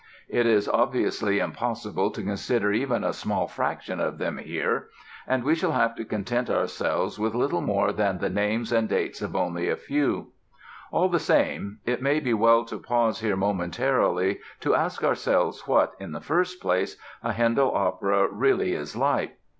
It 0.29 0.47
is 0.47 0.67
obviously 0.67 1.37
impossible 1.37 2.09
to 2.09 2.23
consider 2.23 2.73
even 2.73 3.03
a 3.03 3.13
small 3.13 3.47
fraction 3.47 3.99
of 3.99 4.17
them 4.17 4.39
here 4.39 4.89
and 5.27 5.43
we 5.43 5.53
shall 5.53 5.73
have 5.73 5.93
to 5.95 6.05
content 6.05 6.49
ourselves 6.49 7.19
with 7.19 7.35
little 7.35 7.61
more 7.61 7.93
than 7.93 8.17
the 8.17 8.27
names 8.31 8.71
and 8.71 8.89
dates 8.89 9.21
of 9.21 9.35
only 9.35 9.69
a 9.69 9.75
few. 9.77 10.31
All 10.91 11.07
the 11.07 11.19
same, 11.19 11.81
it 11.85 12.01
may 12.01 12.19
be 12.19 12.33
well 12.33 12.65
to 12.65 12.79
pause 12.79 13.19
here 13.19 13.35
momentarily 13.37 14.39
to 14.61 14.73
ask 14.73 15.03
ourselves 15.03 15.67
what, 15.67 15.93
in 15.99 16.13
the 16.13 16.19
first 16.19 16.61
place, 16.63 16.97
a 17.21 17.33
Handel 17.33 17.69
opera 17.71 18.27
really 18.27 18.73
is 18.73 18.95
like. 18.95 19.37